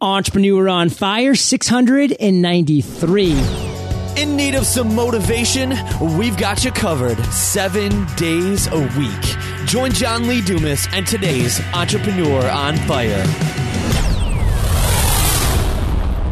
[0.00, 3.32] Entrepreneur on Fire 693.
[4.16, 5.74] In need of some motivation?
[6.16, 9.66] We've got you covered seven days a week.
[9.66, 13.67] Join John Lee Dumas and today's Entrepreneur on Fire.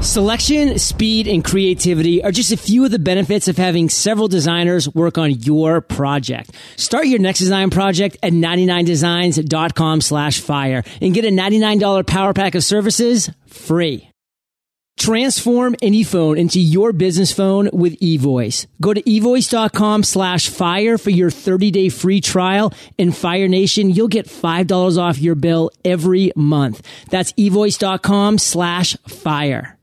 [0.03, 4.89] Selection, speed, and creativity are just a few of the benefits of having several designers
[4.95, 6.55] work on your project.
[6.77, 12.55] Start your next design project at 99designs.com slash fire and get a $99 power pack
[12.55, 14.09] of services free.
[14.99, 18.67] Transform any phone into your business phone with eVoice.
[18.81, 22.73] Go to evoice.com slash fire for your 30 day free trial.
[22.97, 26.87] In Fire Nation, you'll get $5 off your bill every month.
[27.11, 29.76] That's evoice.com slash fire.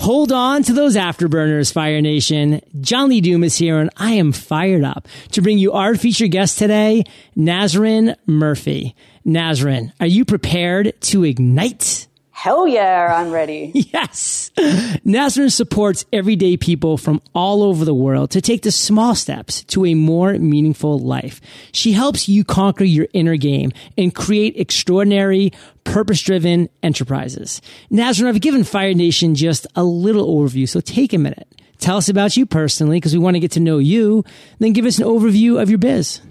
[0.00, 2.62] Hold on to those afterburners, Fire Nation.
[2.80, 6.56] John Lee is here, and I am fired up to bring you our featured guest
[6.56, 7.04] today,
[7.36, 8.94] Nazrin Murphie.
[9.26, 12.08] Nazrin, are you prepared to ignite?
[12.42, 13.70] Hell yeah, I'm ready.
[13.92, 14.50] yes.
[14.56, 19.84] Nazrin supports everyday people from all over the world to take the small steps to
[19.84, 21.42] a more meaningful life.
[21.72, 25.52] She helps you conquer your inner game and create extraordinary,
[25.84, 27.60] purpose driven enterprises.
[27.92, 31.46] Nazrin, I've given Fire Nation just a little overview, so take a minute.
[31.76, 34.24] Tell us about you personally because we want to get to know you.
[34.60, 36.22] Then give us an overview of your biz.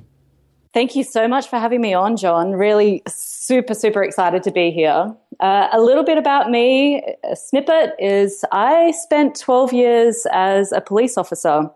[0.74, 2.54] Thank you so much for having me on, John.
[2.54, 3.04] Really
[3.50, 5.12] super, super excited to be here.
[5.40, 10.80] Uh, a little bit about me, a snippet is I spent 12 years as a
[10.80, 11.68] police officer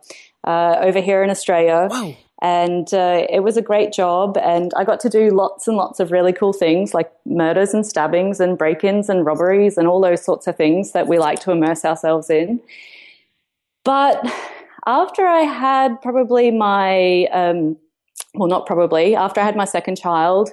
[0.44, 1.88] uh, over here in Australia.
[1.90, 2.16] Wow.
[2.44, 4.38] And uh, it was a great job.
[4.38, 7.88] And I got to do lots and lots of really cool things like murders and
[7.88, 11.40] stabbings and break ins and robberies and all those sorts of things that we like
[11.40, 12.62] to immerse ourselves in.
[13.84, 14.24] But
[14.86, 17.78] after I had probably my um,
[18.36, 20.52] well, not probably, after I had my second child,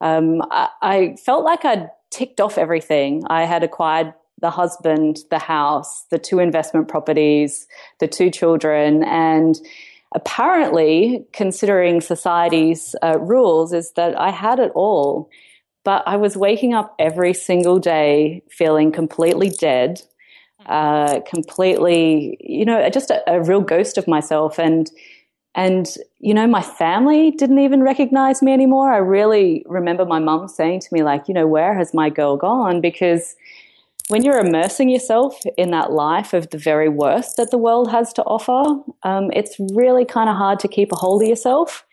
[0.00, 3.22] um, I, I, felt like I'd ticked off everything.
[3.28, 7.66] I had acquired the husband, the house, the two investment properties,
[7.98, 9.60] the two children, and
[10.14, 15.30] apparently, considering society's uh, rules, is that I had it all.
[15.84, 20.02] But I was waking up every single day feeling completely dead,
[20.66, 24.58] uh, completely, you know, just a, a real ghost of myself.
[24.58, 24.90] And
[25.54, 25.86] and,
[26.18, 28.92] you know, my family didn't even recognize me anymore.
[28.92, 32.36] I really remember my mum saying to me, like, you know, where has my girl
[32.36, 32.80] gone?
[32.80, 33.34] Because
[34.08, 38.12] when you're immersing yourself in that life of the very worst that the world has
[38.14, 41.84] to offer, um, it's really kind of hard to keep a hold of yourself.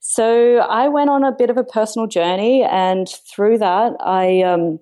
[0.00, 4.80] So I went on a bit of a personal journey, and through that, I um,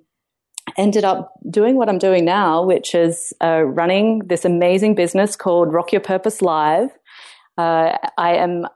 [0.76, 5.72] ended up doing what I'm doing now, which is uh, running this amazing business called
[5.72, 6.90] Rock Your Purpose Live.
[7.58, 8.66] Uh, I am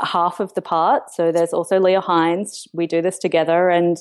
[0.00, 1.10] half of the part.
[1.10, 2.68] So there's also Leah Hines.
[2.72, 3.98] We do this together, and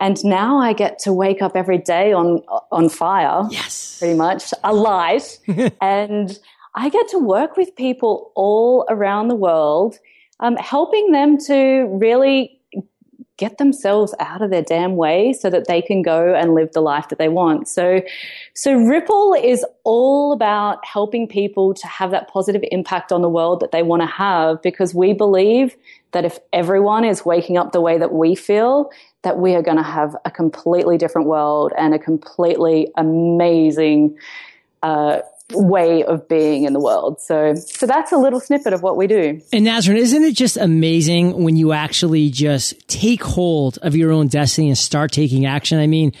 [0.00, 3.44] and now I get to wake up every day on on fire.
[3.50, 5.38] Yes, pretty much alight,
[5.80, 6.38] and
[6.74, 9.98] I get to work with people all around the world,
[10.40, 12.55] um, helping them to really
[13.36, 16.80] get themselves out of their damn way so that they can go and live the
[16.80, 17.68] life that they want.
[17.68, 18.00] So,
[18.54, 23.60] so Ripple is all about helping people to have that positive impact on the world
[23.60, 25.76] that they want to have because we believe
[26.12, 28.90] that if everyone is waking up the way that we feel,
[29.22, 34.16] that we are going to have a completely different world and a completely amazing,
[34.82, 35.20] uh,
[35.52, 37.20] way of being in the world.
[37.20, 39.40] So, so that's a little snippet of what we do.
[39.52, 44.28] And Nazrin, isn't it just amazing when you actually just take hold of your own
[44.28, 45.78] destiny and start taking action?
[45.78, 46.12] I mean,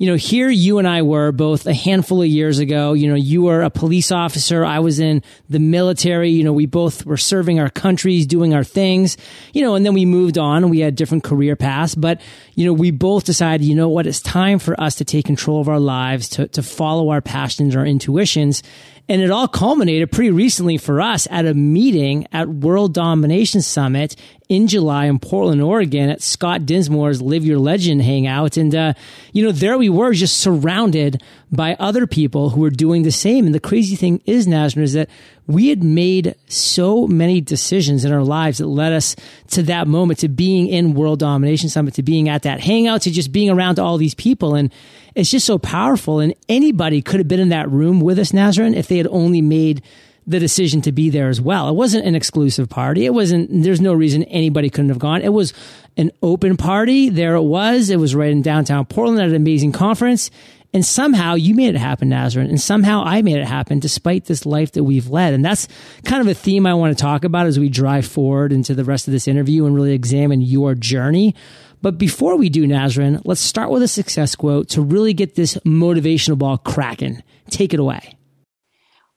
[0.00, 2.94] you know, here you and I were both a handful of years ago.
[2.94, 4.64] You know, you were a police officer.
[4.64, 6.30] I was in the military.
[6.30, 9.18] You know, we both were serving our countries, doing our things,
[9.52, 11.94] you know, and then we moved on we had different career paths.
[11.94, 12.22] But,
[12.54, 15.60] you know, we both decided, you know what, it's time for us to take control
[15.60, 18.62] of our lives, to, to follow our passions, our intuitions.
[19.10, 24.14] And it all culminated pretty recently for us at a meeting at World Domination Summit
[24.48, 28.56] in July in Portland, Oregon at Scott Dinsmore's Live Your Legend hangout.
[28.56, 28.92] And, uh,
[29.32, 33.44] you know, there we were just surrounded by other people who were doing the same.
[33.44, 35.08] And the crazy thing is, Nazrin, is that
[35.46, 39.16] we had made so many decisions in our lives that led us
[39.48, 43.10] to that moment, to being in World Domination Summit, to being at that hangout, to
[43.10, 44.54] just being around all these people.
[44.54, 44.72] And
[45.16, 46.20] it's just so powerful.
[46.20, 49.42] And anybody could have been in that room with us, Nazrin, if they had only
[49.42, 49.82] made
[50.26, 51.68] the decision to be there as well.
[51.68, 53.04] It wasn't an exclusive party.
[53.04, 55.22] It wasn't, there's no reason anybody couldn't have gone.
[55.22, 55.52] It was
[55.96, 57.08] an open party.
[57.08, 57.90] There it was.
[57.90, 60.30] It was right in downtown Portland at an amazing conference.
[60.72, 62.48] And somehow you made it happen, Nazrin.
[62.48, 65.34] And somehow I made it happen despite this life that we've led.
[65.34, 65.66] And that's
[66.04, 68.84] kind of a theme I want to talk about as we drive forward into the
[68.84, 71.34] rest of this interview and really examine your journey.
[71.82, 75.56] But before we do, Nazrin, let's start with a success quote to really get this
[75.66, 77.22] motivational ball cracking.
[77.48, 78.16] Take it away.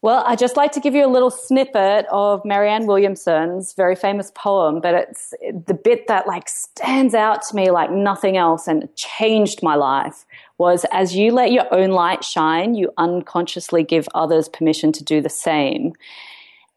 [0.01, 4.33] Well, I'd just like to give you a little snippet of Marianne Williamson's very famous
[4.35, 5.33] poem, but it's
[5.65, 10.25] the bit that like stands out to me like nothing else and changed my life
[10.57, 15.21] was as you let your own light shine, you unconsciously give others permission to do
[15.21, 15.93] the same.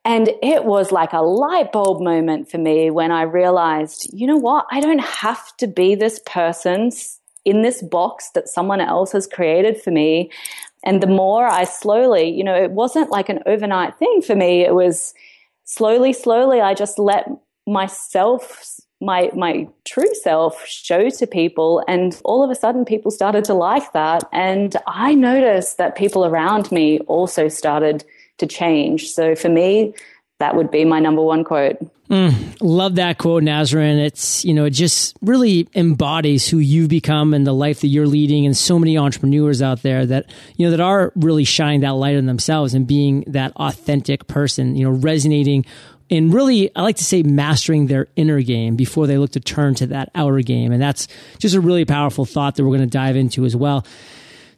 [0.04, 4.36] And it was like a light bulb moment for me when I realized, you know
[4.36, 4.66] what?
[4.70, 6.92] I don't have to be this person
[7.44, 10.30] in this box that someone else has created for me.
[10.84, 14.60] And the more I slowly, you know, it wasn't like an overnight thing for me.
[14.64, 15.12] It was
[15.64, 17.28] slowly, slowly, I just let
[17.66, 21.82] myself, my, my true self show to people.
[21.86, 24.24] And all of a sudden people started to like that.
[24.32, 28.04] And I noticed that people around me also started
[28.38, 29.10] to change.
[29.10, 29.94] So for me,
[30.38, 31.76] that would be my number one quote.
[32.10, 33.98] Mm, love that quote, Nazrin.
[34.04, 38.06] It's, you know, it just really embodies who you've become and the life that you're
[38.06, 41.94] leading and so many entrepreneurs out there that, you know, that are really shining that
[41.94, 45.64] light on themselves and being that authentic person, you know, resonating
[46.10, 49.74] and really, I like to say mastering their inner game before they look to turn
[49.76, 50.72] to that outer game.
[50.72, 51.08] And that's
[51.38, 53.84] just a really powerful thought that we're going to dive into as well.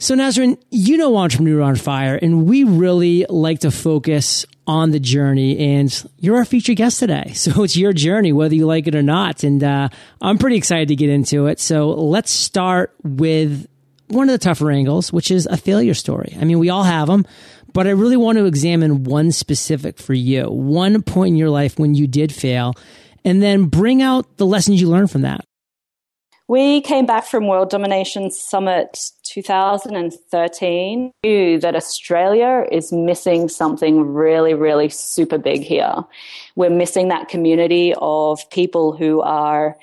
[0.01, 5.01] So Nazrin, you know Entrepreneur on Fire, and we really like to focus on the
[5.01, 5.59] journey.
[5.59, 9.03] And you're our featured guest today, so it's your journey, whether you like it or
[9.03, 9.43] not.
[9.43, 9.89] And uh,
[10.21, 11.59] I'm pretty excited to get into it.
[11.59, 13.67] So let's start with
[14.09, 16.37] one of the tougher angles, which is a failure story.
[16.41, 17.27] I mean, we all have them,
[17.73, 21.79] but I really want to examine one specific for you, one point in your life
[21.79, 22.75] when you did fail,
[23.25, 25.45] and then bring out the lessons you learned from that.
[26.49, 34.55] We came back from World Domination Summit 2013, knew that Australia is missing something really,
[34.55, 35.95] really super big here.
[36.57, 39.77] We're missing that community of people who are,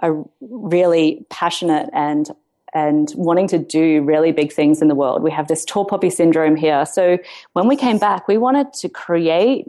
[0.00, 2.28] are really passionate and
[2.74, 5.22] and wanting to do really big things in the world.
[5.22, 6.86] We have this tall poppy syndrome here.
[6.86, 7.18] So
[7.52, 9.66] when we came back, we wanted to create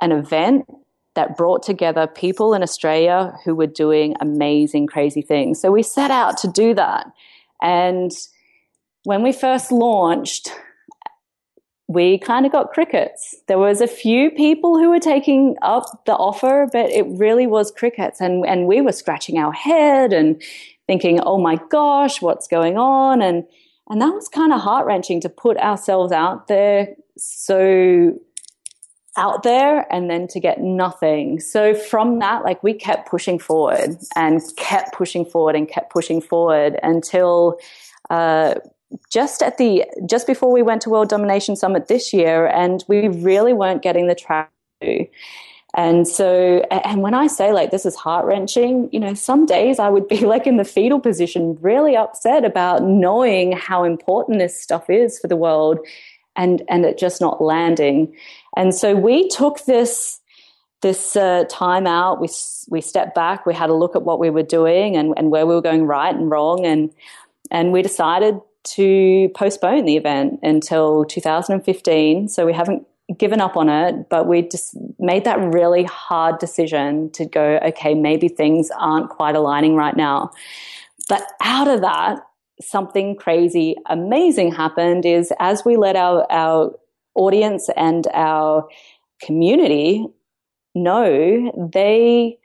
[0.00, 0.66] an event
[1.14, 5.60] that brought together people in Australia who were doing amazing, crazy things.
[5.60, 7.06] So we set out to do that.
[7.62, 8.10] And
[9.04, 10.52] when we first launched,
[11.86, 13.36] we kind of got crickets.
[13.46, 17.70] There was a few people who were taking up the offer, but it really was
[17.70, 18.20] crickets.
[18.20, 20.42] And, and we were scratching our head and
[20.86, 23.22] thinking, oh my gosh, what's going on?
[23.22, 23.44] And,
[23.88, 28.18] and that was kind of heart wrenching to put ourselves out there so
[29.16, 31.38] out there and then to get nothing.
[31.38, 36.20] So from that, like we kept pushing forward and kept pushing forward and kept pushing
[36.20, 37.58] forward until
[38.10, 38.54] uh,
[39.10, 43.08] just at the just before we went to World Domination Summit this year, and we
[43.08, 44.50] really weren't getting the track.
[45.76, 49.78] And so, and when I say like this is heart wrenching, you know, some days
[49.78, 54.60] I would be like in the fetal position, really upset about knowing how important this
[54.60, 55.78] stuff is for the world
[56.36, 58.14] and, and it just not landing.
[58.56, 60.20] And so we took this
[60.84, 62.20] this uh, time out.
[62.20, 62.28] We
[62.68, 63.46] we stepped back.
[63.46, 65.86] We had a look at what we were doing and, and where we were going
[65.86, 66.90] right and wrong, and
[67.50, 72.28] and we decided to postpone the event until 2015.
[72.28, 72.86] So we haven't
[73.18, 77.58] given up on it, but we just made that really hard decision to go.
[77.62, 80.30] Okay, maybe things aren't quite aligning right now.
[81.08, 82.20] But out of that,
[82.60, 85.04] something crazy, amazing happened.
[85.04, 86.74] Is as we let our our
[87.14, 88.66] audience and our
[89.20, 90.06] community
[90.74, 92.38] know, they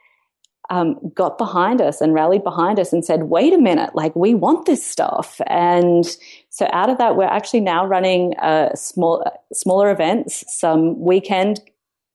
[0.70, 4.34] um, got behind us and rallied behind us and said, wait a minute, like we
[4.36, 5.42] want this stuff.
[5.48, 6.06] And
[6.50, 11.62] so out of that, we're actually now running uh, small, smaller events, some weekend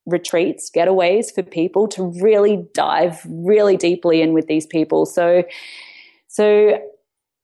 [0.06, 5.06] retreats, getaways for people to really dive really deeply in with these people.
[5.06, 5.44] So,
[6.28, 6.78] so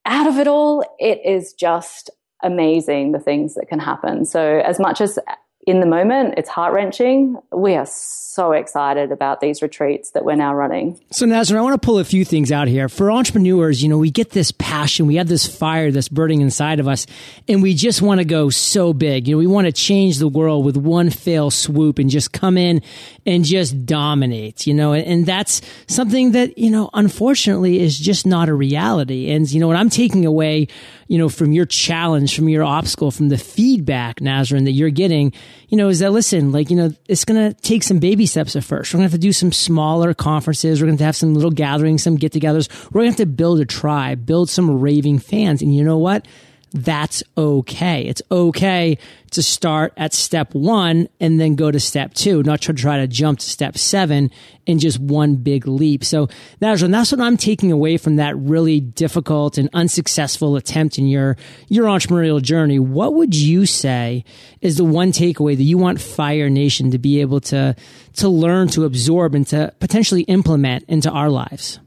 [0.04, 2.10] out of it all, it is just
[2.42, 4.24] amazing the things that can happen.
[4.24, 5.18] So, as much as
[5.66, 7.36] in the moment, it's heart wrenching.
[7.52, 10.98] We are so excited about these retreats that we're now running.
[11.10, 12.88] So, Nazrin, I want to pull a few things out here.
[12.88, 16.80] For entrepreneurs, you know, we get this passion, we have this fire that's burning inside
[16.80, 17.06] of us,
[17.46, 19.28] and we just want to go so big.
[19.28, 22.56] You know, we want to change the world with one fail swoop and just come
[22.56, 22.82] in
[23.26, 28.48] and just dominate, you know, and that's something that, you know, unfortunately is just not
[28.48, 29.30] a reality.
[29.30, 30.68] And, you know, what I'm taking away,
[31.10, 35.32] you know, from your challenge, from your obstacle, from the feedback, Nazrin, that you're getting,
[35.66, 38.54] you know, is that listen, like, you know, it's going to take some baby steps
[38.54, 38.94] at first.
[38.94, 40.80] We're going to have to do some smaller conferences.
[40.80, 42.68] We're going to have some little gatherings, some get togethers.
[42.92, 45.62] We're going to have to build a tribe, build some raving fans.
[45.62, 46.28] And you know what?
[46.72, 48.06] That's okay.
[48.06, 48.98] It's okay
[49.32, 53.06] to start at step one and then go to step two, not to try to
[53.06, 54.30] jump to step seven
[54.66, 56.04] in just one big leap.
[56.04, 56.28] So
[56.60, 61.36] that's what I'm taking away from that really difficult and unsuccessful attempt in your,
[61.68, 62.78] your entrepreneurial journey.
[62.78, 64.24] What would you say
[64.60, 67.74] is the one takeaway that you want Fire Nation to be able to,
[68.14, 71.80] to learn, to absorb and to potentially implement into our lives?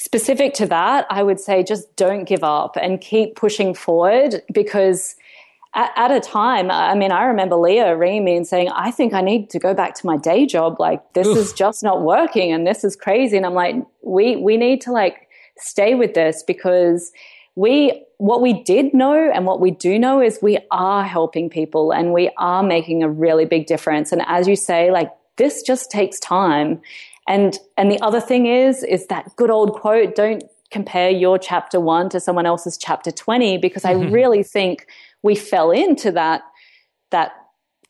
[0.00, 5.14] Specific to that, I would say just don't give up and keep pushing forward because
[5.74, 9.12] at, at, a time, I mean, I remember Leah ringing me and saying, I think
[9.12, 10.80] I need to go back to my day job.
[10.80, 11.36] Like, this Oof.
[11.36, 13.36] is just not working and this is crazy.
[13.36, 15.28] And I'm like, we, we need to like
[15.58, 17.12] stay with this because
[17.54, 21.92] we, what we did know and what we do know is we are helping people
[21.92, 24.12] and we are making a really big difference.
[24.12, 26.80] And as you say, like, this just takes time.
[27.28, 31.80] And, and the other thing is, is that good old quote, don't compare your chapter
[31.80, 34.86] one to someone else's chapter 20, because I really think
[35.22, 36.42] we fell into that,
[37.10, 37.32] that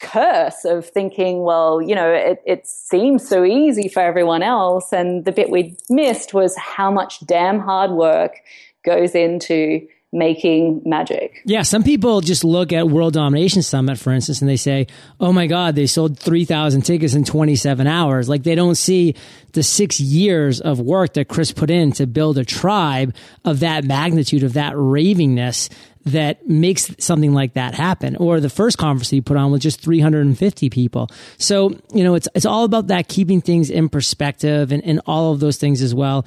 [0.00, 4.92] curse of thinking, well, you know, it, it seems so easy for everyone else.
[4.92, 8.40] And the bit we missed was how much damn hard work
[8.82, 11.40] goes into making magic.
[11.45, 14.88] Yeah, some people just look at World Domination Summit, for instance, and they say,
[15.21, 18.29] oh my God, they sold 3,000 tickets in 27 hours.
[18.29, 19.14] Like they don't see
[19.52, 23.14] the six years of work that Chris put in to build a tribe
[23.45, 25.69] of that magnitude, of that ravingness
[26.07, 28.17] that makes something like that happen.
[28.17, 31.09] Or the first conference he put on with just 350 people.
[31.38, 35.33] So, you know, it's, it's all about that keeping things in perspective and, and all
[35.33, 36.26] of those things as well.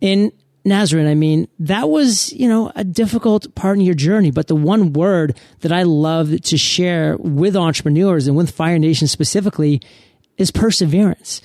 [0.00, 0.30] And
[0.66, 4.56] Nazrin, I mean, that was, you know, a difficult part in your journey, but the
[4.56, 9.80] one word that I love to share with entrepreneurs and with Fire Nation specifically
[10.36, 11.40] is perseverance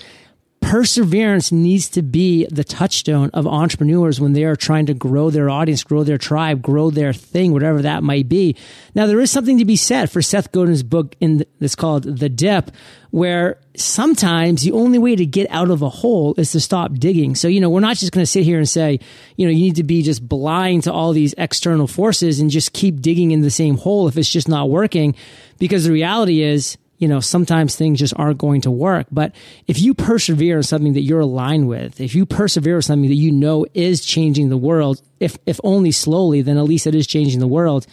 [0.62, 5.50] perseverance needs to be the touchstone of entrepreneurs when they are trying to grow their
[5.50, 8.56] audience, grow their tribe, grow their thing, whatever that might be.
[8.96, 12.30] Now, there is something to be said for Seth Godin's book in that's called The
[12.30, 12.72] Dip,
[13.10, 17.36] where sometimes the only way to get out of a hole is to stop digging.
[17.36, 19.00] So, you know, we're not just going to sit here and say,
[19.36, 22.72] you know, you need to be just blind to all these external forces and just
[22.72, 25.16] keep digging in the same hole if it's just not working.
[25.58, 29.08] Because the reality is, you know, sometimes things just aren't going to work.
[29.12, 29.34] But
[29.66, 33.16] if you persevere in something that you're aligned with, if you persevere with something that
[33.16, 37.08] you know is changing the world, if, if only slowly, then at least it is
[37.08, 37.88] changing the world.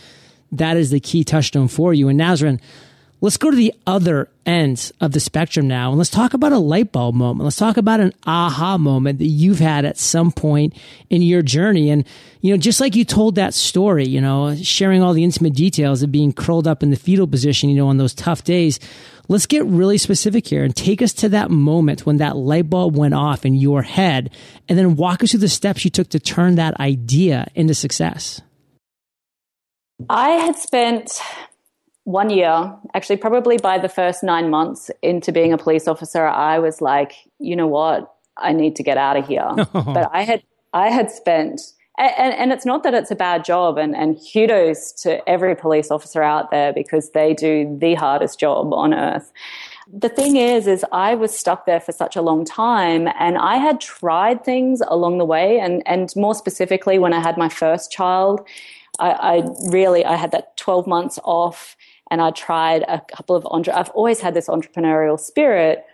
[0.53, 2.09] That is the key touchstone for you.
[2.09, 2.61] And Nazrin,
[3.21, 6.59] Let's go to the other end of the spectrum now and let's talk about a
[6.59, 7.45] light bulb moment.
[7.45, 10.75] Let's talk about an aha moment that you've had at some point
[11.11, 11.91] in your journey.
[11.91, 12.07] And,
[12.43, 16.05] you know, just like you told that story, you know, sharing all the intimate details
[16.05, 18.79] of being curled up in the fetal position, you know, on those tough days.
[19.27, 22.97] Let's get really specific here and take us to that moment when that light bulb
[22.97, 24.31] went off in your head
[24.69, 28.41] and then walk us through the steps you took to turn that idea into success.
[30.09, 31.21] I had spent
[32.09, 36.59] one year, actually, probably by the first nine months into being a police officer, I
[36.59, 39.47] was like, you know what, I need to get out of here.
[39.75, 39.83] Oh.
[39.83, 41.61] but I had, I had spent,
[41.99, 45.91] and, and, it's not that it's a bad job, and, and kudos to every police
[45.91, 49.31] officer out there because they do the hardest job on earth.
[49.93, 53.57] The thing is, is I was stuck there for such a long time, and I
[53.57, 57.93] had tried things along the way, and and more specifically, when I had my first
[57.93, 58.47] child,
[58.99, 61.77] I, I really I had that twelve months off
[62.11, 65.85] and I tried a couple of entre- I've always had this entrepreneurial spirit,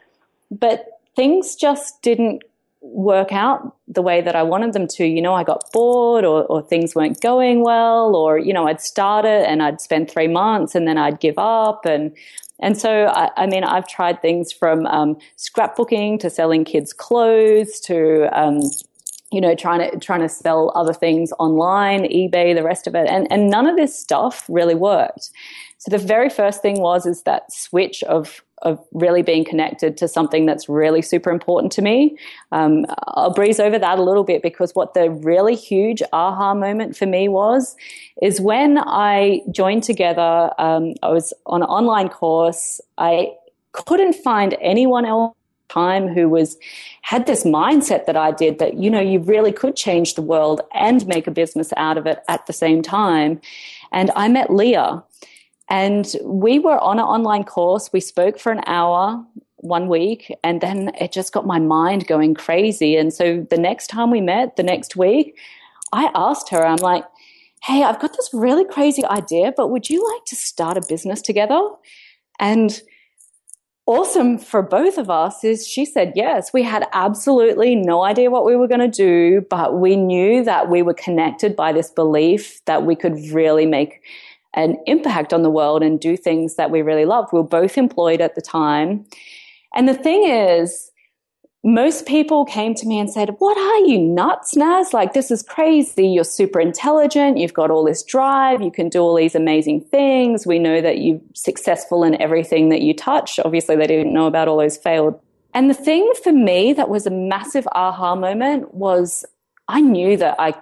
[0.50, 2.42] but things just didn't
[2.80, 5.06] work out the way that I wanted them to.
[5.06, 8.80] You know, I got bored or, or things weren't going well, or, you know, I'd
[8.80, 11.87] start it and I'd spend three months and then I'd give up.
[11.87, 12.14] And,
[12.61, 17.80] and so, I, I mean, I've tried things from um, scrapbooking to selling kids clothes
[17.80, 18.61] to, um,
[19.33, 23.09] you know, trying to trying to sell other things online, eBay, the rest of it,
[23.09, 25.30] and and none of this stuff really worked.
[25.85, 30.09] So the very first thing was is that switch of of really being connected to
[30.09, 32.17] something that's really super important to me.
[32.50, 36.97] Um, I'll breeze over that a little bit because what the really huge aha moment
[36.97, 37.76] for me was
[38.23, 40.50] is when I joined together.
[40.57, 42.81] Um, I was on an online course.
[42.97, 43.33] I
[43.73, 45.37] couldn't find anyone else
[45.69, 46.57] time who was
[47.03, 50.61] had this mindset that I did that you know you really could change the world
[50.73, 53.41] and make a business out of it at the same time
[53.91, 55.03] and I met Leah
[55.68, 57.90] and we were on an online course.
[57.92, 59.25] We spoke for an hour
[59.56, 62.97] one week, and then it just got my mind going crazy.
[62.97, 65.38] And so the next time we met, the next week,
[65.92, 67.04] I asked her, I'm like,
[67.62, 71.23] hey, I've got this really crazy idea, but would you like to start a business
[71.23, 71.61] together?
[72.38, 72.78] And
[73.87, 76.52] awesome for both of us is she said yes.
[76.52, 80.68] We had absolutely no idea what we were going to do, but we knew that
[80.68, 84.02] we were connected by this belief that we could really make
[84.55, 87.33] an impact on the world and do things that we really loved.
[87.33, 89.05] We were both employed at the time.
[89.75, 90.91] And the thing is,
[91.67, 94.93] most people came to me and said, What are you nuts, Naz?
[94.93, 96.07] Like, this is crazy.
[96.07, 97.39] You're super intelligent.
[97.39, 98.61] You've got all this drive.
[98.61, 100.47] You can do all these amazing things.
[100.47, 103.41] We know that you're successful in everything that you touch.
[103.43, 105.19] Obviously, they didn't know about all those failed.
[105.55, 109.25] And the thing for me that was a massive aha moment was
[109.69, 110.53] I knew that I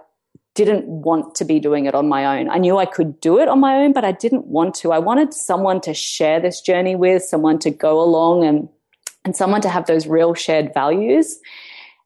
[0.55, 2.51] didn't want to be doing it on my own.
[2.51, 4.93] I knew I could do it on my own, but I didn't want to.
[4.93, 8.69] I wanted someone to share this journey with, someone to go along and
[9.25, 11.39] and someone to have those real shared values.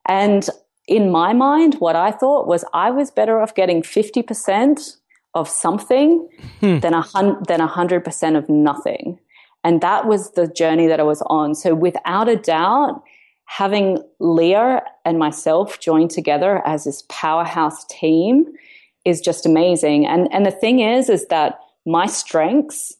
[0.06, 0.48] And
[0.86, 4.96] in my mind, what I thought was I was better off getting 50%
[5.34, 6.28] of something
[6.60, 6.78] hmm.
[6.80, 9.18] than a hun- than a 100% of nothing.
[9.64, 11.54] And that was the journey that I was on.
[11.54, 13.02] So without a doubt,
[13.46, 18.46] having Leah and myself join together as this powerhouse team
[19.04, 20.06] is just amazing.
[20.06, 22.96] And and the thing is is that my strengths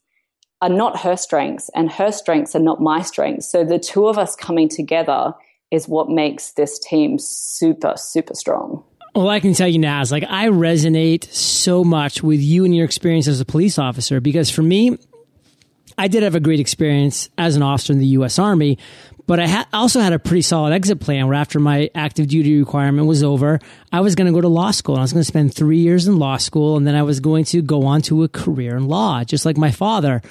[0.62, 3.50] are not her strengths and her strengths are not my strengths.
[3.50, 5.34] So the two of us coming together
[5.70, 8.82] is what makes this team super, super strong.
[9.14, 12.74] Well, I can tell you now, is like I resonate so much with you and
[12.74, 14.98] your experience as a police officer because for me,
[15.98, 18.38] I did have a great experience as an officer in the U.S.
[18.38, 18.78] Army,
[19.26, 22.58] but I ha- also had a pretty solid exit plan where after my active duty
[22.58, 23.58] requirement was over,
[23.92, 25.78] I was going to go to law school and I was going to spend three
[25.78, 28.76] years in law school and then I was going to go on to a career
[28.76, 30.22] in law, just like my father.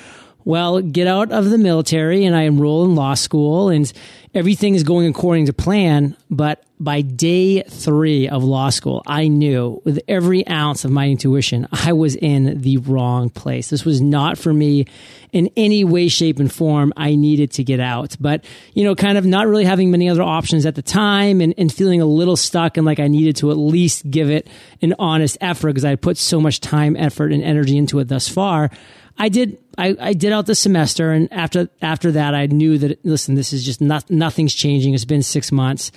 [0.45, 3.91] Well, get out of the military and I enroll in law school and
[4.33, 6.15] everything is going according to plan.
[6.29, 11.67] But by day three of law school, I knew with every ounce of my intuition,
[11.71, 13.69] I was in the wrong place.
[13.69, 14.85] This was not for me
[15.31, 16.93] in any way, shape, and form.
[16.97, 18.15] I needed to get out.
[18.19, 21.53] But, you know, kind of not really having many other options at the time and,
[21.57, 24.47] and feeling a little stuck and like I needed to at least give it
[24.81, 28.09] an honest effort because I had put so much time, effort, and energy into it
[28.09, 28.69] thus far.
[29.17, 33.05] I did I, I did out the semester and after after that I knew that
[33.05, 35.91] listen this is just not nothing's changing it's been 6 months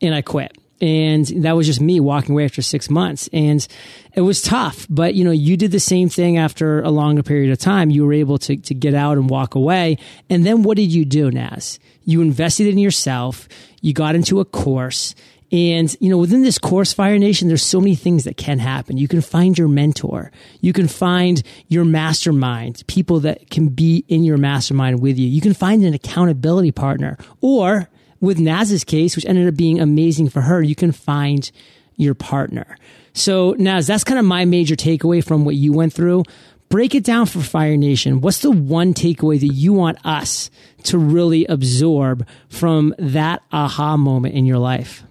[0.00, 3.66] and I quit and that was just me walking away after 6 months and
[4.14, 7.50] it was tough but you know you did the same thing after a longer period
[7.50, 9.98] of time you were able to to get out and walk away
[10.30, 13.48] and then what did you do Naz you invested in yourself
[13.80, 15.14] you got into a course
[15.50, 18.98] and, you know, within this course, Fire Nation, there's so many things that can happen.
[18.98, 20.30] You can find your mentor.
[20.60, 25.26] You can find your mastermind, people that can be in your mastermind with you.
[25.26, 27.16] You can find an accountability partner.
[27.40, 27.88] Or
[28.20, 31.50] with Naz's case, which ended up being amazing for her, you can find
[31.96, 32.76] your partner.
[33.12, 36.24] So, Naz, that's kind of my major takeaway from what you went through.
[36.68, 38.20] Break it down for Fire Nation.
[38.20, 40.50] What's the one takeaway that you want us
[40.84, 45.02] to really absorb from that aha moment in your life?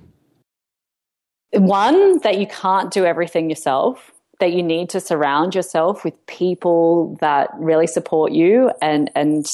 [1.54, 7.18] One, that you can't do everything yourself, that you need to surround yourself with people
[7.22, 9.48] that really support you and, and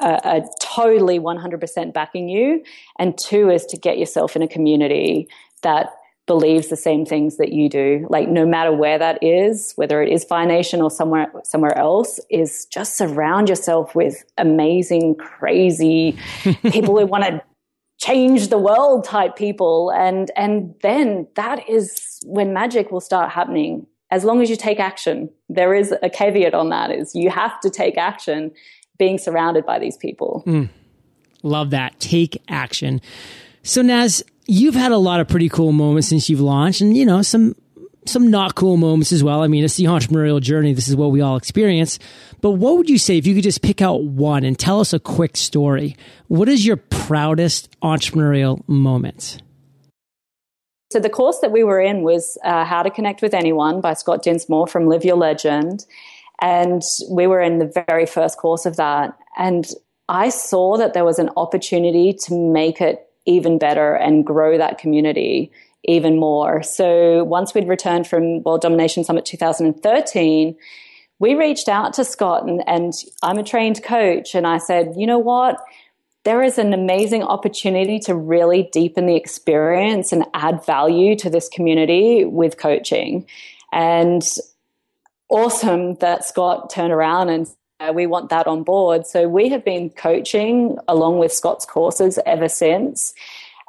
[0.00, 2.62] are, are totally 100% backing you.
[2.98, 5.28] And two is to get yourself in a community
[5.62, 5.90] that
[6.26, 8.06] believes the same things that you do.
[8.10, 12.20] Like no matter where that is, whether it is Fire Nation or somewhere somewhere else,
[12.30, 16.16] is just surround yourself with amazing, crazy
[16.62, 17.42] people who want to
[17.98, 23.84] change the world type people and and then that is when magic will start happening
[24.12, 27.58] as long as you take action there is a caveat on that is you have
[27.58, 28.52] to take action
[28.98, 30.68] being surrounded by these people mm,
[31.42, 33.00] love that take action
[33.62, 37.04] so naz you've had a lot of pretty cool moments since you've launched and you
[37.04, 37.54] know some
[38.08, 39.42] some not cool moments as well.
[39.42, 40.72] I mean, it's the entrepreneurial journey.
[40.72, 41.98] This is what we all experience.
[42.40, 44.92] But what would you say if you could just pick out one and tell us
[44.92, 45.96] a quick story?
[46.28, 49.42] What is your proudest entrepreneurial moment?
[50.90, 53.92] So the course that we were in was uh, How to Connect with Anyone by
[53.92, 55.84] Scott Dinsmore from Live Your Legend.
[56.40, 59.16] And we were in the very first course of that.
[59.36, 59.68] And
[60.08, 64.78] I saw that there was an opportunity to make it even better and grow that
[64.78, 65.52] community
[65.84, 66.62] even more.
[66.62, 70.56] So once we'd returned from World Domination Summit 2013,
[71.18, 74.34] we reached out to Scott and, and I'm a trained coach.
[74.34, 75.58] And I said, you know what?
[76.24, 81.48] There is an amazing opportunity to really deepen the experience and add value to this
[81.48, 83.26] community with coaching.
[83.72, 84.22] And
[85.28, 87.48] awesome that Scott turned around and
[87.80, 89.06] uh, we want that on board.
[89.06, 93.14] So we have been coaching along with Scott's courses ever since.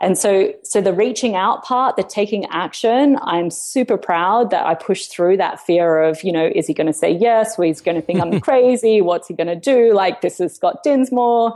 [0.01, 4.73] And so, so the reaching out part, the taking action, I'm super proud that I
[4.73, 7.59] pushed through that fear of, you know, is he going to say yes?
[7.59, 9.01] Or he's going to think I'm crazy?
[9.01, 9.93] What's he going to do?
[9.93, 11.55] Like, this is Scott Dinsmore.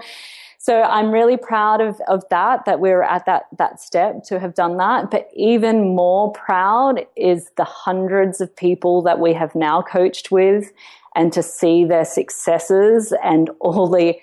[0.63, 4.39] So I'm really proud of, of that, that we were at that, that step to
[4.39, 5.12] have done that.
[5.12, 10.71] But even more proud is the hundreds of people that we have now coached with
[11.17, 14.15] and to see their successes and all the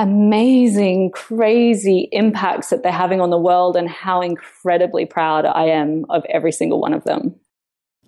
[0.00, 6.04] amazing, crazy impacts that they're having on the world and how incredibly proud I am
[6.10, 7.36] of every single one of them.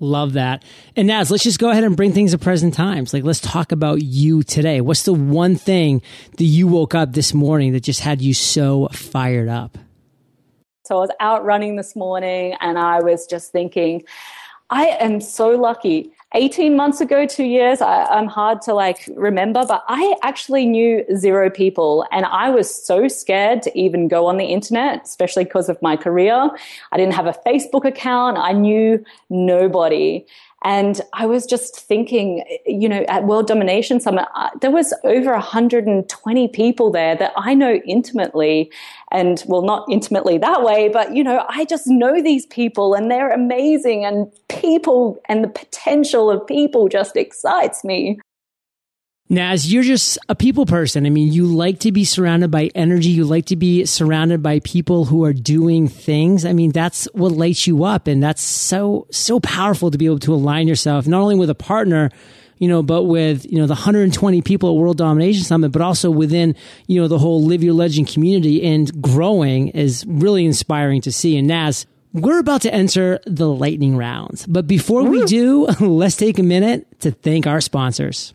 [0.03, 0.65] Love that.
[0.97, 3.15] And Naz, let's just go ahead and bring things to present times.
[3.15, 4.81] Like, let's talk about you today.
[4.81, 6.03] What's the one thing
[6.39, 9.79] that you woke up this morning that just had you so fired up?
[10.87, 14.03] So I was out running this morning and I was just thinking,
[14.71, 16.11] I am so lucky.
[16.35, 21.05] 18 months ago, two years, I, am hard to like remember, but I actually knew
[21.15, 25.69] zero people and I was so scared to even go on the internet, especially because
[25.69, 26.51] of my career.
[26.91, 28.39] I didn't have a Facebook account.
[28.39, 30.25] I knew nobody.
[30.65, 35.33] And I was just thinking, you know, at World Domination Summit, uh, there was over
[35.33, 38.71] 120 people there that I know intimately.
[39.11, 43.11] And well, not intimately that way, but, you know, I just know these people and
[43.11, 44.05] they're amazing.
[44.05, 48.21] And people and the potential of people just excites me.
[49.33, 51.07] Naz, you're just a people person.
[51.07, 53.09] I mean, you like to be surrounded by energy.
[53.09, 56.45] You like to be surrounded by people who are doing things.
[56.45, 58.09] I mean, that's what lights you up.
[58.09, 61.55] And that's so, so powerful to be able to align yourself, not only with a
[61.55, 62.11] partner,
[62.59, 66.11] you know, but with, you know, the 120 people at World Domination Summit, but also
[66.11, 66.55] within,
[66.87, 71.39] you know, the whole Live Your Legend community and growing is really inspiring to see.
[71.39, 74.47] And Naz, we're about to enter the lightning rounds.
[74.47, 78.35] But before we do, let's take a minute to thank our sponsors.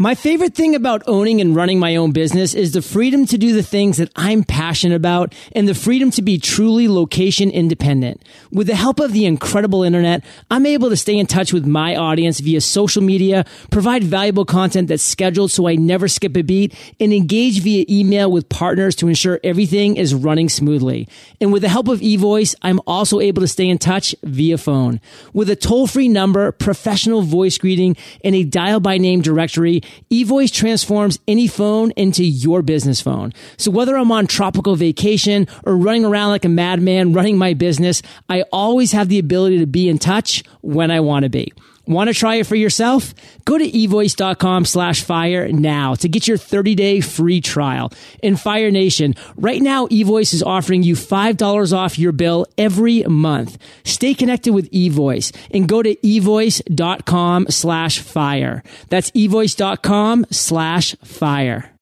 [0.00, 3.52] My favorite thing about owning and running my own business is the freedom to do
[3.52, 8.22] the things that I'm passionate about and the freedom to be truly location independent.
[8.52, 11.96] With the help of the incredible internet, I'm able to stay in touch with my
[11.96, 16.76] audience via social media, provide valuable content that's scheduled so I never skip a beat,
[17.00, 21.08] and engage via email with partners to ensure everything is running smoothly.
[21.40, 25.00] And with the help of eVoice, I'm also able to stay in touch via phone.
[25.32, 31.18] With a toll-free number, professional voice greeting, and a dial by name directory, eVoice transforms
[31.28, 33.32] any phone into your business phone.
[33.56, 38.02] So whether I'm on tropical vacation or running around like a madman running my business,
[38.28, 41.52] I always have the ability to be in touch when I want to be.
[41.88, 43.14] Want to try it for yourself?
[43.46, 47.90] Go to evoice.com slash fire now to get your 30 day free trial.
[48.22, 53.56] In Fire Nation, right now, eVoice is offering you $5 off your bill every month.
[53.84, 58.62] Stay connected with eVoice and go to evoice.com slash fire.
[58.90, 61.77] That's evoice.com slash fire.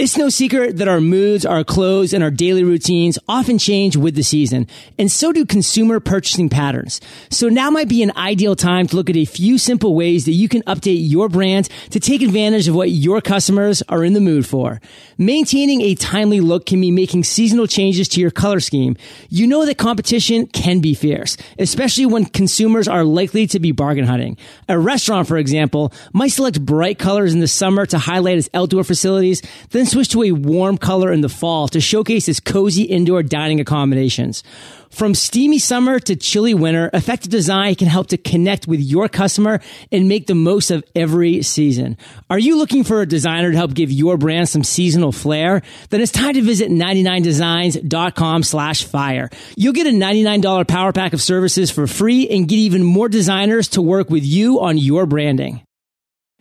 [0.00, 4.14] It's no secret that our moods, our clothes, and our daily routines often change with
[4.14, 4.66] the season,
[4.98, 7.02] and so do consumer purchasing patterns.
[7.28, 10.32] So now might be an ideal time to look at a few simple ways that
[10.32, 14.22] you can update your brand to take advantage of what your customers are in the
[14.22, 14.80] mood for.
[15.18, 18.96] Maintaining a timely look can mean making seasonal changes to your color scheme.
[19.28, 24.06] You know that competition can be fierce, especially when consumers are likely to be bargain
[24.06, 24.38] hunting.
[24.66, 28.82] A restaurant, for example, might select bright colors in the summer to highlight its outdoor
[28.82, 33.22] facilities, then switch to a warm color in the fall to showcase its cozy indoor
[33.22, 34.42] dining accommodations.
[34.90, 39.60] From steamy summer to chilly winter, effective design can help to connect with your customer
[39.92, 41.96] and make the most of every season.
[42.28, 45.62] Are you looking for a designer to help give your brand some seasonal flair?
[45.90, 49.30] Then it's time to visit 99designs.com slash fire.
[49.56, 53.68] You'll get a $99 power pack of services for free and get even more designers
[53.70, 55.62] to work with you on your branding.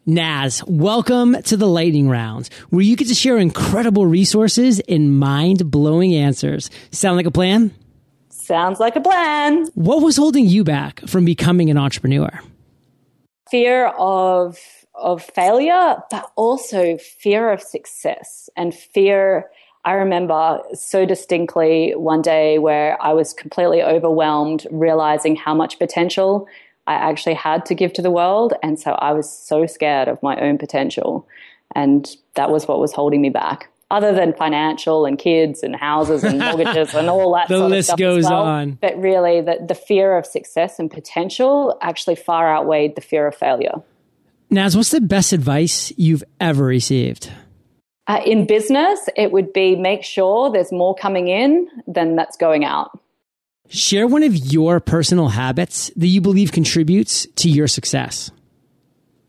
[0.10, 5.70] Naz, welcome to the lightning round, where you get to share incredible resources and mind
[5.70, 6.72] blowing answers.
[6.90, 7.72] Sound like a plan?
[8.30, 9.68] Sounds like a plan.
[9.76, 12.42] What was holding you back from becoming an entrepreneur?
[13.52, 14.58] Fear of
[14.96, 19.52] of failure, but also fear of success and fear.
[19.86, 26.48] I remember so distinctly one day where I was completely overwhelmed, realizing how much potential
[26.90, 28.54] I actually had to give to the world.
[28.64, 31.28] And so I was so scared of my own potential.
[31.76, 33.70] And that was what was holding me back.
[33.92, 37.48] Other than financial and kids and houses and mortgages and all that.
[37.50, 38.42] the list goes well.
[38.42, 38.80] on.
[38.82, 43.36] But really, the, the fear of success and potential actually far outweighed the fear of
[43.36, 43.84] failure.
[44.50, 47.32] Naz, what's the best advice you've ever received?
[48.08, 52.66] Uh, in business, it would be make sure there's more coming in than that's going
[52.66, 53.00] out.
[53.70, 58.32] Share one of your personal habits that you believe contributes to your success.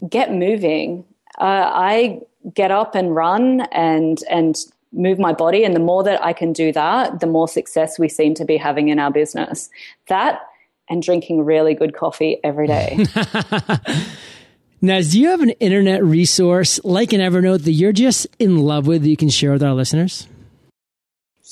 [0.08, 1.04] Get moving.
[1.38, 2.20] Uh, I
[2.54, 4.56] get up and run and and
[4.92, 8.08] move my body, and the more that I can do that, the more success we
[8.08, 9.70] seem to be having in our business.
[10.08, 10.40] That
[10.88, 13.06] and drinking really good coffee every day.
[14.82, 18.86] Now, do you have an internet resource like an Evernote that you're just in love
[18.86, 20.26] with that you can share with our listeners?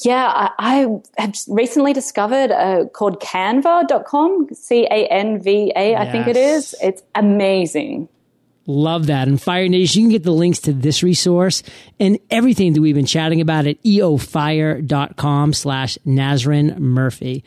[0.05, 6.11] Yeah, I, I have recently discovered uh, called canva.com, C A N V A, I
[6.11, 6.75] think it is.
[6.81, 8.09] It's amazing.
[8.71, 9.29] Love that.
[9.29, 11.63] And Fire Nation, you can get the links to this resource
[11.99, 17.43] and everything that we've been chatting about at eofire.com slash Nazrin Murphie.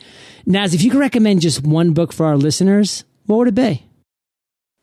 [0.46, 3.86] Naz, if you could recommend just one book for our listeners, what would it be?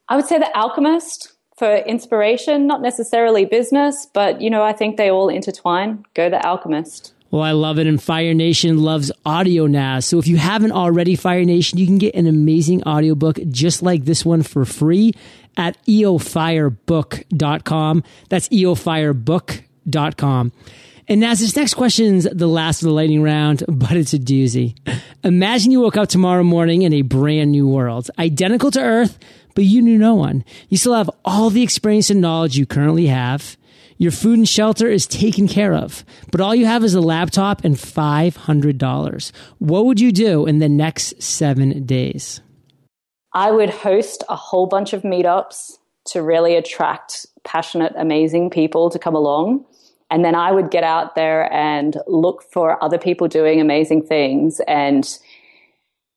[0.07, 4.95] I would say The Alchemist for inspiration, not necessarily business, but you know, I think
[4.95, 6.05] they all intertwine.
[6.13, 7.13] Go The Alchemist.
[7.31, 7.87] Well, I love it.
[7.87, 10.05] And Fire Nation loves audio Naz.
[10.05, 14.05] So if you haven't already, Fire Nation, you can get an amazing audiobook just like
[14.05, 15.13] this one for free
[15.55, 18.03] at eofirebook.com.
[18.29, 20.51] That's eofirebook.com.
[21.07, 24.75] And Naz, this next question's the last of the lightning round, but it's a doozy.
[25.23, 29.17] Imagine you woke up tomorrow morning in a brand new world, identical to Earth,
[29.55, 30.45] but you knew no one.
[30.69, 33.57] You still have all the experience and knowledge you currently have.
[34.01, 37.65] Your food and shelter is taken care of, but all you have is a laptop
[37.65, 39.31] and $500.
[39.57, 42.39] What would you do in the next seven days?
[43.33, 45.73] I would host a whole bunch of meetups
[46.05, 49.65] to really attract passionate, amazing people to come along.
[50.09, 54.61] And then I would get out there and look for other people doing amazing things
[54.65, 55.19] and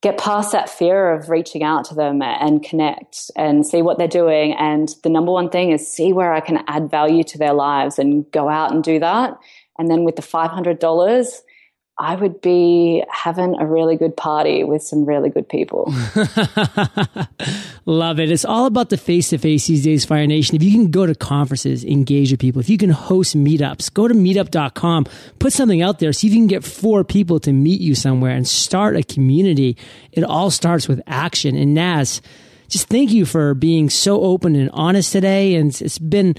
[0.03, 4.09] get past that fear of reaching out to them and connect and see what they're
[4.09, 4.53] doing.
[4.55, 7.99] And the number one thing is see where I can add value to their lives
[7.99, 9.39] and go out and do that.
[9.79, 11.43] And then with the $500,
[12.03, 15.85] I would be having a really good party with some really good people.
[17.87, 18.29] Love it.
[18.29, 20.57] It's all about the face to face these days, Fire Nation.
[20.57, 24.09] If you can go to conferences, engage with people, if you can host meetups, go
[24.09, 25.07] to meetup.com,
[25.39, 28.35] put something out there, see if you can get four people to meet you somewhere
[28.35, 29.77] and start a community.
[30.11, 31.55] It all starts with action.
[31.55, 32.21] And Naz,
[32.73, 35.55] just thank you for being so open and honest today.
[35.55, 36.35] And it's been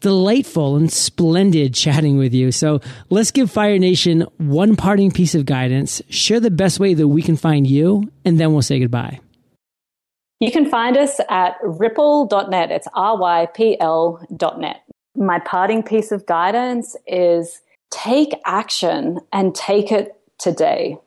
[0.00, 2.52] delightful and splendid chatting with you.
[2.52, 2.80] So
[3.10, 7.22] let's give Fire Nation one parting piece of guidance, share the best way that we
[7.22, 9.20] can find you, and then we'll say goodbye.
[10.40, 12.70] You can find us at rypl.net.
[12.70, 14.82] It's R Y P L.net.
[15.16, 20.98] My parting piece of guidance is take action and take it today.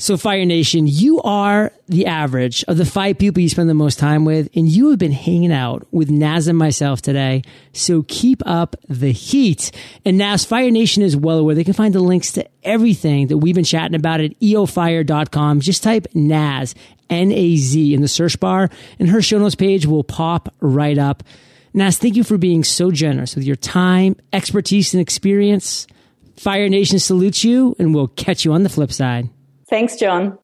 [0.00, 3.98] So, Fire Nation, you are the average of the five people you spend the most
[3.98, 7.42] time with, and you have been hanging out with Naz and myself today.
[7.74, 9.70] So, keep up the heat.
[10.06, 13.36] And Naz, Fire Nation is well aware they can find the links to everything that
[13.36, 15.60] we've been chatting about at eofire.com.
[15.60, 16.74] Just type Naz,
[17.10, 20.96] N A Z, in the search bar, and her show notes page will pop right
[20.96, 21.22] up.
[21.74, 25.86] Naz, thank you for being so generous with your time, expertise, and experience.
[26.38, 29.28] Fire Nation salutes you, and we'll catch you on the flip side.
[29.70, 30.38] Thanks, John.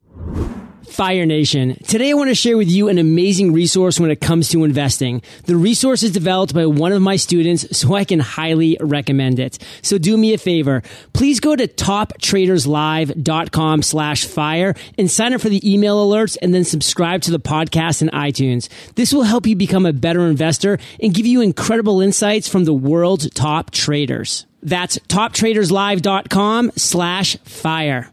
[0.88, 1.76] Fire Nation.
[1.88, 5.20] Today I want to share with you an amazing resource when it comes to investing.
[5.44, 9.58] The resource is developed by one of my students, so I can highly recommend it.
[9.82, 10.82] So do me a favor.
[11.12, 16.62] Please go to toptraderslive.com slash fire and sign up for the email alerts and then
[16.64, 18.68] subscribe to the podcast in iTunes.
[18.94, 22.72] This will help you become a better investor and give you incredible insights from the
[22.72, 24.46] world's top traders.
[24.62, 28.12] That's toptraderslive.com slash fire.